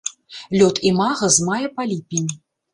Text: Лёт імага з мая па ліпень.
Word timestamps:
Лёт 0.59 0.81
імага 0.93 1.31
з 1.37 1.47
мая 1.53 1.63
па 1.79 1.89
ліпень. 1.95 2.29